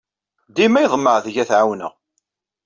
Dima 0.55 0.79
iḍemmeɛ 0.81 1.17
deg-i 1.25 1.41
ad 1.43 1.47
t-ɛawneɣ. 1.49 1.93